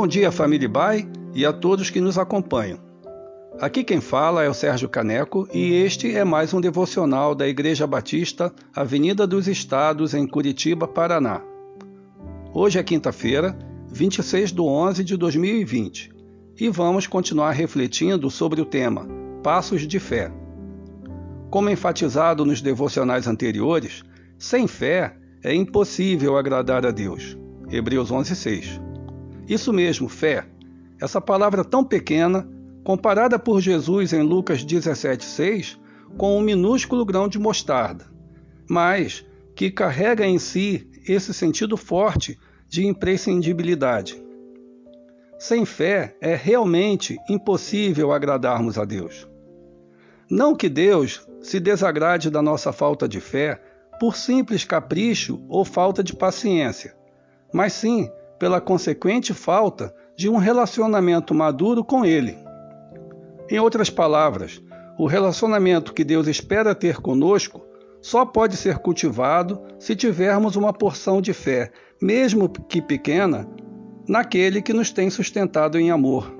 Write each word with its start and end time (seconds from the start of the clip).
Bom 0.00 0.06
dia, 0.06 0.30
família 0.30 0.68
Bai 0.68 1.08
e 1.34 1.44
a 1.44 1.52
todos 1.52 1.90
que 1.90 2.00
nos 2.00 2.16
acompanham. 2.16 2.78
Aqui 3.60 3.82
quem 3.82 4.00
fala 4.00 4.44
é 4.44 4.48
o 4.48 4.54
Sérgio 4.54 4.88
Caneco 4.88 5.48
e 5.52 5.74
este 5.74 6.14
é 6.14 6.22
mais 6.22 6.54
um 6.54 6.60
devocional 6.60 7.34
da 7.34 7.48
Igreja 7.48 7.84
Batista, 7.84 8.54
Avenida 8.72 9.26
dos 9.26 9.48
Estados, 9.48 10.14
em 10.14 10.24
Curitiba, 10.24 10.86
Paraná. 10.86 11.42
Hoje 12.54 12.78
é 12.78 12.82
quinta-feira, 12.84 13.58
26 13.88 14.52
de 14.52 14.60
11 14.60 15.02
de 15.02 15.16
2020 15.16 16.12
e 16.60 16.68
vamos 16.68 17.08
continuar 17.08 17.50
refletindo 17.50 18.30
sobre 18.30 18.60
o 18.60 18.64
tema 18.64 19.04
Passos 19.42 19.84
de 19.84 19.98
Fé. 19.98 20.30
Como 21.50 21.70
enfatizado 21.70 22.44
nos 22.44 22.62
devocionais 22.62 23.26
anteriores, 23.26 24.04
sem 24.38 24.68
fé 24.68 25.16
é 25.42 25.52
impossível 25.52 26.36
agradar 26.36 26.86
a 26.86 26.92
Deus. 26.92 27.36
Hebreus 27.68 28.12
11:6. 28.12 28.87
Isso 29.48 29.72
mesmo, 29.72 30.08
fé. 30.08 30.46
Essa 31.00 31.20
palavra 31.20 31.64
tão 31.64 31.82
pequena, 31.82 32.46
comparada 32.84 33.38
por 33.38 33.60
Jesus 33.60 34.12
em 34.12 34.22
Lucas 34.22 34.62
17:6 34.64 35.78
com 36.16 36.36
um 36.36 36.40
minúsculo 36.40 37.04
grão 37.04 37.28
de 37.28 37.38
mostarda, 37.38 38.06
mas 38.68 39.24
que 39.54 39.70
carrega 39.70 40.26
em 40.26 40.38
si 40.38 40.90
esse 41.06 41.32
sentido 41.32 41.76
forte 41.76 42.38
de 42.68 42.86
imprescindibilidade. 42.86 44.22
Sem 45.38 45.64
fé 45.64 46.16
é 46.20 46.34
realmente 46.34 47.16
impossível 47.28 48.12
agradarmos 48.12 48.78
a 48.78 48.84
Deus. 48.84 49.28
Não 50.30 50.54
que 50.54 50.68
Deus 50.68 51.26
se 51.40 51.60
desagrade 51.60 52.28
da 52.30 52.42
nossa 52.42 52.72
falta 52.72 53.08
de 53.08 53.20
fé 53.20 53.62
por 54.00 54.16
simples 54.16 54.64
capricho 54.64 55.40
ou 55.48 55.64
falta 55.64 56.02
de 56.02 56.14
paciência, 56.14 56.94
mas 57.52 57.72
sim 57.72 58.10
pela 58.38 58.60
consequente 58.60 59.34
falta 59.34 59.94
de 60.16 60.28
um 60.28 60.36
relacionamento 60.36 61.34
maduro 61.34 61.84
com 61.84 62.04
Ele. 62.04 62.36
Em 63.50 63.58
outras 63.58 63.88
palavras, 63.88 64.62
o 64.98 65.06
relacionamento 65.06 65.94
que 65.94 66.04
Deus 66.04 66.26
espera 66.26 66.74
ter 66.74 67.00
conosco 67.00 67.64
só 68.00 68.24
pode 68.24 68.56
ser 68.56 68.78
cultivado 68.78 69.60
se 69.78 69.94
tivermos 69.94 70.56
uma 70.56 70.72
porção 70.72 71.20
de 71.20 71.32
fé, 71.32 71.70
mesmo 72.00 72.48
que 72.48 72.80
pequena, 72.80 73.48
naquele 74.08 74.62
que 74.62 74.72
nos 74.72 74.90
tem 74.90 75.10
sustentado 75.10 75.78
em 75.78 75.90
amor. 75.90 76.34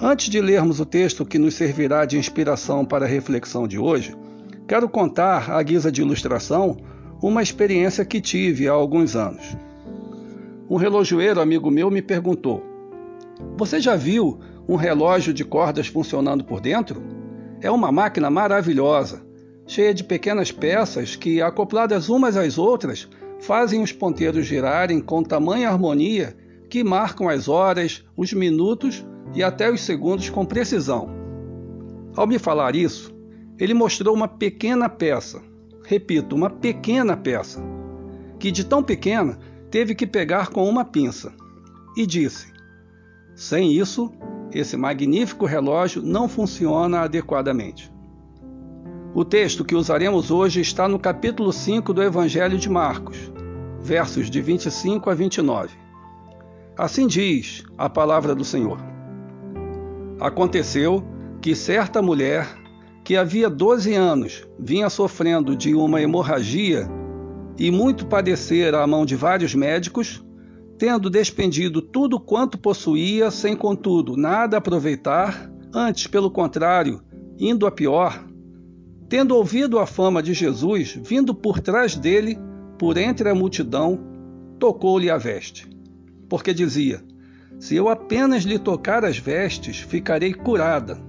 Antes 0.00 0.28
de 0.28 0.40
lermos 0.40 0.80
o 0.80 0.86
texto 0.86 1.24
que 1.24 1.38
nos 1.38 1.54
servirá 1.54 2.04
de 2.04 2.18
inspiração 2.18 2.84
para 2.84 3.04
a 3.04 3.08
reflexão 3.08 3.66
de 3.66 3.78
hoje, 3.78 4.14
quero 4.66 4.88
contar, 4.88 5.50
à 5.50 5.62
guisa 5.62 5.90
de 5.90 6.02
ilustração, 6.02 6.76
uma 7.22 7.42
experiência 7.42 8.04
que 8.04 8.20
tive 8.20 8.68
há 8.68 8.72
alguns 8.72 9.14
anos. 9.14 9.56
Um 10.68 10.76
relojoeiro 10.76 11.40
amigo 11.40 11.70
meu 11.70 11.90
me 11.90 12.00
perguntou: 12.00 12.62
Você 13.56 13.80
já 13.80 13.96
viu 13.96 14.40
um 14.66 14.76
relógio 14.76 15.34
de 15.34 15.44
cordas 15.44 15.86
funcionando 15.86 16.42
por 16.42 16.60
dentro? 16.60 17.02
É 17.60 17.70
uma 17.70 17.92
máquina 17.92 18.30
maravilhosa, 18.30 19.22
cheia 19.66 19.92
de 19.92 20.02
pequenas 20.02 20.50
peças 20.50 21.16
que, 21.16 21.42
acopladas 21.42 22.08
umas 22.08 22.36
às 22.36 22.56
outras, 22.56 23.08
fazem 23.40 23.82
os 23.82 23.92
ponteiros 23.92 24.46
girarem 24.46 25.00
com 25.00 25.22
tamanha 25.22 25.68
harmonia 25.68 26.34
que 26.70 26.82
marcam 26.82 27.28
as 27.28 27.46
horas, 27.46 28.02
os 28.16 28.32
minutos 28.32 29.04
e 29.34 29.42
até 29.42 29.70
os 29.70 29.82
segundos 29.82 30.30
com 30.30 30.46
precisão. 30.46 31.10
Ao 32.16 32.26
me 32.26 32.38
falar 32.38 32.74
isso, 32.74 33.14
ele 33.58 33.74
mostrou 33.74 34.14
uma 34.14 34.28
pequena 34.28 34.88
peça, 34.88 35.42
repito, 35.84 36.34
uma 36.34 36.48
pequena 36.48 37.16
peça, 37.16 37.62
que 38.38 38.50
de 38.50 38.64
tão 38.64 38.82
pequena 38.82 39.38
teve 39.74 39.92
que 39.92 40.06
pegar 40.06 40.50
com 40.50 40.68
uma 40.68 40.84
pinça 40.84 41.32
e 41.96 42.06
disse: 42.06 42.46
Sem 43.34 43.72
isso, 43.72 44.08
esse 44.52 44.76
magnífico 44.76 45.46
relógio 45.46 46.00
não 46.00 46.28
funciona 46.28 47.00
adequadamente. 47.00 47.92
O 49.12 49.24
texto 49.24 49.64
que 49.64 49.74
usaremos 49.74 50.30
hoje 50.30 50.60
está 50.60 50.86
no 50.86 50.96
capítulo 50.96 51.52
5 51.52 51.92
do 51.92 52.00
Evangelho 52.04 52.56
de 52.56 52.70
Marcos, 52.70 53.32
versos 53.80 54.30
de 54.30 54.40
25 54.40 55.10
a 55.10 55.14
29. 55.14 55.76
Assim 56.78 57.08
diz 57.08 57.64
a 57.76 57.90
palavra 57.90 58.32
do 58.32 58.44
Senhor. 58.44 58.78
Aconteceu 60.20 61.02
que 61.42 61.52
certa 61.56 62.00
mulher, 62.00 62.46
que 63.02 63.16
havia 63.16 63.50
12 63.50 63.92
anos 63.92 64.46
vinha 64.56 64.88
sofrendo 64.88 65.56
de 65.56 65.74
uma 65.74 66.00
hemorragia 66.00 66.88
e 67.58 67.70
muito 67.70 68.06
padecer 68.06 68.74
à 68.74 68.86
mão 68.86 69.04
de 69.04 69.14
vários 69.14 69.54
médicos, 69.54 70.24
tendo 70.78 71.08
despendido 71.08 71.80
tudo 71.80 72.18
quanto 72.18 72.58
possuía, 72.58 73.30
sem 73.30 73.56
contudo 73.56 74.16
nada 74.16 74.56
aproveitar, 74.56 75.50
antes, 75.72 76.06
pelo 76.06 76.30
contrário, 76.30 77.02
indo 77.38 77.66
a 77.66 77.70
pior, 77.70 78.24
tendo 79.08 79.36
ouvido 79.36 79.78
a 79.78 79.86
fama 79.86 80.22
de 80.22 80.34
Jesus, 80.34 80.98
vindo 81.00 81.34
por 81.34 81.60
trás 81.60 81.96
dele, 81.96 82.38
por 82.78 82.96
entre 82.96 83.28
a 83.28 83.34
multidão, 83.34 84.00
tocou-lhe 84.58 85.10
a 85.10 85.16
veste. 85.16 85.68
Porque 86.28 86.52
dizia: 86.52 87.02
Se 87.58 87.76
eu 87.76 87.88
apenas 87.88 88.42
lhe 88.44 88.58
tocar 88.58 89.04
as 89.04 89.18
vestes, 89.18 89.78
ficarei 89.78 90.34
curada. 90.34 91.00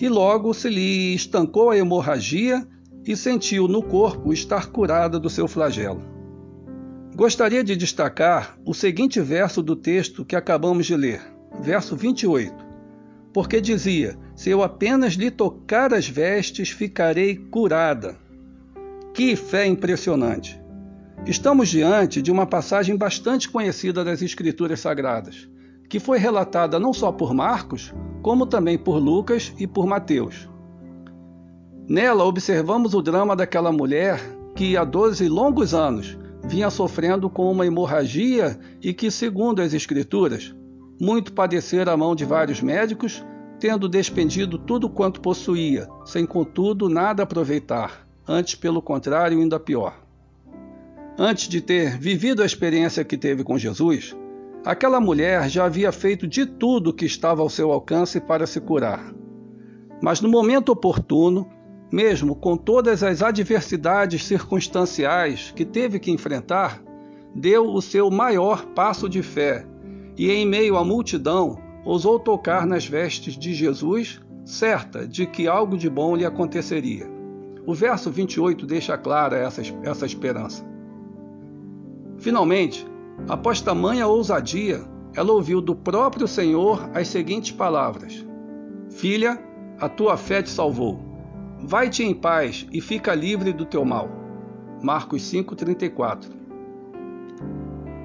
E 0.00 0.08
logo 0.08 0.52
se 0.54 0.68
lhe 0.68 1.14
estancou 1.14 1.70
a 1.70 1.76
hemorragia 1.76 2.66
e 3.08 3.16
sentiu 3.16 3.66
no 3.66 3.82
corpo 3.82 4.34
estar 4.34 4.66
curada 4.66 5.18
do 5.18 5.30
seu 5.30 5.48
flagelo. 5.48 6.02
Gostaria 7.16 7.64
de 7.64 7.74
destacar 7.74 8.58
o 8.66 8.74
seguinte 8.74 9.18
verso 9.18 9.62
do 9.62 9.74
texto 9.74 10.26
que 10.26 10.36
acabamos 10.36 10.84
de 10.84 10.94
ler, 10.94 11.22
verso 11.58 11.96
28, 11.96 12.54
porque 13.32 13.62
dizia: 13.62 14.14
Se 14.36 14.50
eu 14.50 14.62
apenas 14.62 15.14
lhe 15.14 15.30
tocar 15.30 15.94
as 15.94 16.06
vestes, 16.06 16.68
ficarei 16.68 17.34
curada. 17.34 18.14
Que 19.14 19.34
fé 19.34 19.66
impressionante! 19.66 20.60
Estamos 21.24 21.70
diante 21.70 22.20
de 22.20 22.30
uma 22.30 22.46
passagem 22.46 22.94
bastante 22.94 23.48
conhecida 23.48 24.04
das 24.04 24.20
Escrituras 24.20 24.80
Sagradas, 24.80 25.48
que 25.88 25.98
foi 25.98 26.18
relatada 26.18 26.78
não 26.78 26.92
só 26.92 27.10
por 27.10 27.32
Marcos, 27.32 27.92
como 28.20 28.44
também 28.44 28.76
por 28.76 28.98
Lucas 28.98 29.54
e 29.58 29.66
por 29.66 29.86
Mateus. 29.86 30.46
Nela 31.88 32.22
observamos 32.24 32.92
o 32.92 33.00
drama 33.00 33.34
daquela 33.34 33.72
mulher 33.72 34.20
que 34.54 34.76
há 34.76 34.84
12 34.84 35.26
longos 35.26 35.72
anos 35.72 36.18
vinha 36.44 36.68
sofrendo 36.68 37.30
com 37.30 37.50
uma 37.50 37.66
hemorragia 37.66 38.58
e 38.82 38.92
que, 38.92 39.10
segundo 39.10 39.62
as 39.62 39.72
Escrituras, 39.72 40.54
muito 41.00 41.32
padecera 41.32 41.92
a 41.92 41.96
mão 41.96 42.14
de 42.14 42.26
vários 42.26 42.60
médicos, 42.60 43.24
tendo 43.58 43.88
despendido 43.88 44.58
tudo 44.58 44.90
quanto 44.90 45.22
possuía, 45.22 45.88
sem 46.04 46.26
contudo 46.26 46.90
nada 46.90 47.22
aproveitar, 47.22 48.06
antes 48.26 48.54
pelo 48.54 48.82
contrário, 48.82 49.38
ainda 49.38 49.58
pior. 49.58 49.98
Antes 51.18 51.48
de 51.48 51.62
ter 51.62 51.98
vivido 51.98 52.42
a 52.42 52.46
experiência 52.46 53.02
que 53.02 53.16
teve 53.16 53.42
com 53.42 53.56
Jesus, 53.56 54.14
aquela 54.62 55.00
mulher 55.00 55.48
já 55.48 55.64
havia 55.64 55.90
feito 55.90 56.26
de 56.26 56.44
tudo 56.44 56.92
que 56.92 57.06
estava 57.06 57.40
ao 57.40 57.48
seu 57.48 57.72
alcance 57.72 58.20
para 58.20 58.46
se 58.46 58.60
curar. 58.60 59.12
Mas 60.02 60.20
no 60.20 60.28
momento 60.28 60.70
oportuno, 60.70 61.48
mesmo 61.90 62.34
com 62.34 62.56
todas 62.56 63.02
as 63.02 63.22
adversidades 63.22 64.24
circunstanciais 64.24 65.52
que 65.56 65.64
teve 65.64 65.98
que 65.98 66.10
enfrentar, 66.10 66.82
deu 67.34 67.66
o 67.66 67.80
seu 67.80 68.10
maior 68.10 68.66
passo 68.66 69.08
de 69.08 69.22
fé 69.22 69.66
e, 70.16 70.30
em 70.30 70.46
meio 70.46 70.76
à 70.76 70.84
multidão, 70.84 71.58
ousou 71.84 72.18
tocar 72.18 72.66
nas 72.66 72.86
vestes 72.86 73.38
de 73.38 73.54
Jesus, 73.54 74.20
certa 74.44 75.06
de 75.06 75.26
que 75.26 75.48
algo 75.48 75.78
de 75.78 75.88
bom 75.88 76.14
lhe 76.14 76.24
aconteceria. 76.24 77.06
O 77.66 77.74
verso 77.74 78.10
28 78.10 78.66
deixa 78.66 78.96
clara 78.98 79.36
essa, 79.38 79.62
essa 79.82 80.04
esperança. 80.04 80.64
Finalmente, 82.18 82.86
após 83.28 83.60
tamanha 83.60 84.06
ousadia, 84.06 84.80
ela 85.14 85.32
ouviu 85.32 85.60
do 85.60 85.74
próprio 85.74 86.26
Senhor 86.26 86.90
as 86.92 87.08
seguintes 87.08 87.52
palavras: 87.52 88.26
Filha, 88.90 89.38
a 89.78 89.88
tua 89.88 90.16
fé 90.16 90.42
te 90.42 90.50
salvou 90.50 91.07
Vai-te 91.60 92.04
em 92.04 92.14
paz 92.14 92.66
e 92.72 92.80
fica 92.80 93.14
livre 93.14 93.52
do 93.52 93.66
teu 93.66 93.84
mal. 93.84 94.08
Marcos 94.82 95.22
5:34. 95.22 96.30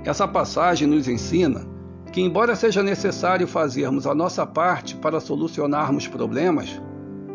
Essa 0.04 0.28
passagem 0.28 0.88
nos 0.88 1.08
ensina 1.08 1.66
que, 2.12 2.20
embora 2.20 2.56
seja 2.56 2.84
necessário 2.84 3.48
fazermos 3.48 4.06
a 4.06 4.14
nossa 4.14 4.46
parte 4.46 4.96
para 4.96 5.20
solucionarmos 5.20 6.08
problemas, 6.08 6.82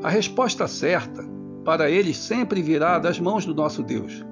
a 0.03 0.09
resposta 0.09 0.67
certa 0.67 1.25
para 1.65 1.91
eles 1.91 2.17
sempre 2.17 2.63
virá 2.63 2.99
das 2.99 3.19
mãos 3.21 3.45
do 3.47 3.55
nosso 3.55 3.83
Deus. 3.83 4.25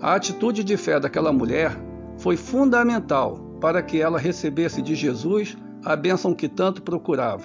A 0.00 0.14
atitude 0.14 0.62
de 0.62 0.76
fé 0.76 1.00
daquela 1.00 1.32
mulher 1.32 1.72
foi 2.18 2.36
fundamental 2.36 3.38
para 3.60 3.82
que 3.82 4.00
ela 4.00 4.18
recebesse 4.18 4.82
de 4.82 4.94
Jesus 4.94 5.56
a 5.84 5.96
bênção 5.96 6.34
que 6.34 6.48
tanto 6.48 6.82
procurava. 6.82 7.44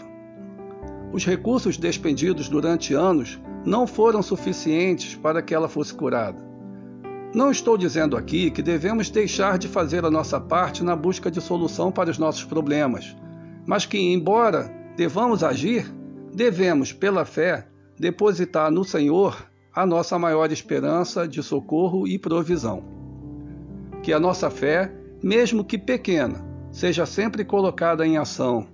Os 1.12 1.26
recursos 1.26 1.78
despendidos 1.78 2.48
durante 2.48 2.94
anos 2.94 3.40
não 3.66 3.88
foram 3.88 4.22
suficientes 4.22 5.16
para 5.16 5.42
que 5.42 5.54
ela 5.54 5.68
fosse 5.68 5.94
curada. 5.94 6.48
Não 7.34 7.52
estou 7.52 7.78
dizendo 7.78 8.18
aqui 8.18 8.50
que 8.50 8.62
devemos 8.62 9.10
deixar 9.10 9.58
de 9.58 9.68
fazer 9.68 10.04
a 10.04 10.12
nossa 10.12 10.40
parte 10.40 10.84
na 10.84 10.96
busca 10.96 11.30
de 11.30 11.40
solução 11.40 11.92
para 11.92 12.10
os 12.10 12.18
nossos 12.18 12.44
problemas, 12.44 13.16
mas 13.68 13.86
que, 13.86 14.00
embora 14.00 14.74
devamos 14.96 15.44
agir, 15.44 15.86
devemos, 16.34 16.92
pela 16.92 17.26
fé, 17.26 17.68
depositar 18.00 18.72
no 18.72 18.84
Senhor 18.84 19.48
a 19.74 19.86
nossa 19.86 20.18
maior 20.18 20.52
esperança 20.52 21.28
de 21.28 21.44
socorro 21.44 22.08
e 22.08 22.18
provisão. 22.18 22.84
Que 24.02 24.12
a 24.12 24.20
nossa 24.20 24.50
fé, 24.50 24.92
mesmo 25.22 25.64
que 25.64 25.78
pequena, 25.78 26.44
seja 26.72 27.06
sempre 27.06 27.46
colocada 27.46 28.06
em 28.06 28.18
ação. 28.18 28.68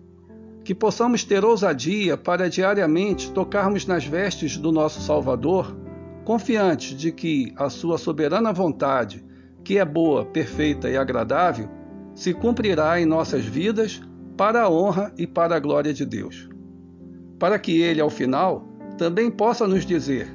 Que 0.66 0.74
possamos 0.74 1.24
ter 1.24 1.46
ousadia 1.46 2.18
para 2.18 2.50
diariamente 2.50 3.32
tocarmos 3.32 3.86
nas 3.86 4.04
vestes 4.04 4.58
do 4.58 4.72
nosso 4.72 5.00
Salvador, 5.00 5.78
confiantes 6.24 6.98
de 6.98 7.12
que 7.12 7.54
a 7.56 7.70
Sua 7.70 8.00
soberana 8.00 8.52
vontade, 8.52 9.24
que 9.64 9.78
é 9.78 9.86
boa, 9.86 10.26
perfeita 10.26 10.90
e 10.90 10.98
agradável, 10.98 11.70
se 12.16 12.34
cumprirá 12.34 13.00
em 13.00 13.06
nossas 13.06 13.46
vidas 13.46 14.02
para 14.36 14.64
a 14.64 14.70
honra 14.70 15.14
e 15.20 15.28
para 15.28 15.56
a 15.56 15.60
glória 15.60 15.94
de 15.94 16.04
Deus. 16.04 16.50
Para 17.38 17.60
que 17.60 17.80
Ele, 17.80 18.02
ao 18.02 18.10
final, 18.10 18.68
também 18.98 19.30
possa 19.30 19.68
nos 19.68 19.86
dizer: 19.86 20.28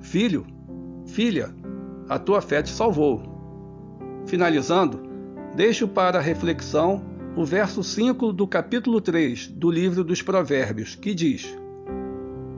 Filho, 0.00 0.46
filha, 1.04 1.52
a 2.08 2.16
tua 2.16 2.40
fé 2.40 2.62
te 2.62 2.70
salvou. 2.70 3.24
Finalizando, 4.24 5.02
deixo 5.56 5.88
para 5.88 6.20
reflexão 6.20 7.02
o 7.36 7.44
verso 7.44 7.82
5 7.82 8.32
do 8.32 8.46
capítulo 8.46 9.00
3 9.00 9.48
do 9.48 9.70
livro 9.70 10.04
dos 10.04 10.22
Provérbios, 10.22 10.94
que 10.94 11.14
diz: 11.14 11.56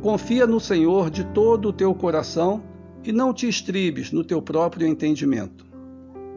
Confia 0.02 0.46
no 0.46 0.61
Senhor 0.61 1.11
de 1.11 1.25
todo 1.25 1.69
o 1.69 1.73
teu 1.73 1.94
coração 1.94 2.62
e 3.02 3.12
não 3.12 3.32
te 3.32 3.49
estribes 3.49 4.12
no 4.12 4.25
teu 4.25 4.43
próprio 4.43 4.87
entendimento. 4.87 5.64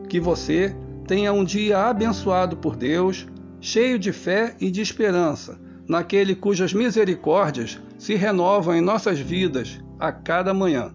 Que 0.07 0.19
você 0.19 0.75
tenha 1.07 1.33
um 1.33 1.43
dia 1.43 1.85
abençoado 1.85 2.57
por 2.57 2.75
Deus, 2.75 3.27
cheio 3.59 3.99
de 3.99 4.11
fé 4.11 4.55
e 4.59 4.71
de 4.71 4.81
esperança 4.81 5.59
naquele 5.89 6.35
cujas 6.35 6.71
misericórdias 6.71 7.79
se 7.97 8.13
renovam 8.13 8.75
em 8.75 8.81
nossas 8.81 9.19
vidas 9.19 9.81
a 9.99 10.11
cada 10.11 10.53
manhã. 10.53 10.93